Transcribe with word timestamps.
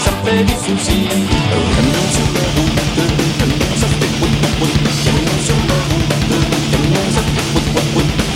ça 0.00 0.12
fait 0.24 0.44
du 0.44 0.52
souci. 0.52 1.08
Camion 1.76 2.04
sur 2.14 2.28
la 2.34 2.46
route, 2.56 2.78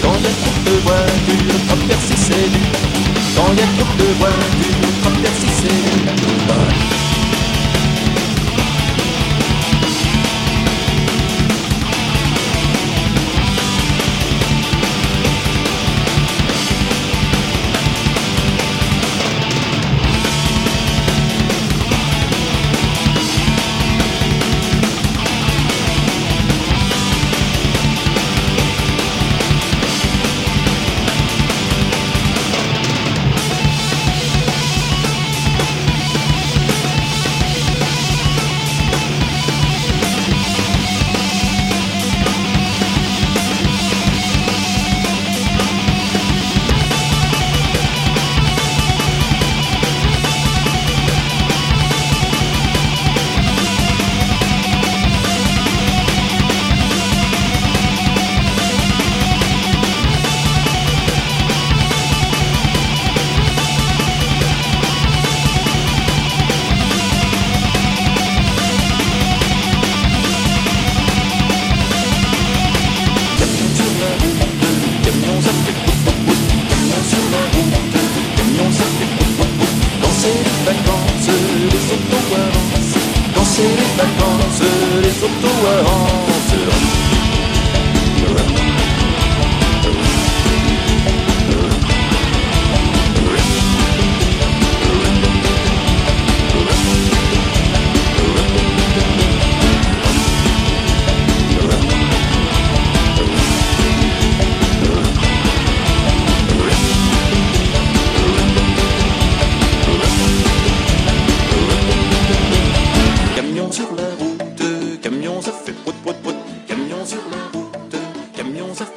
Quand 0.03 0.17
de 0.65 0.75
voitures, 0.85 1.61
traverser 1.69 2.17
c'est 2.17 2.49
dur. 2.51 2.69
Quand 3.37 3.51
il 3.53 3.59
y 3.59 3.63
de 3.97 4.09
auto-errances, 81.99 82.95
danser 83.35 83.71
les 83.79 83.93
vacances, 83.97 84.63
les 85.03 85.25
auto-errances. 85.25 86.29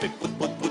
perfect. 0.02 0.20
Put, 0.20 0.40
put, 0.40 0.60
put. 0.60 0.71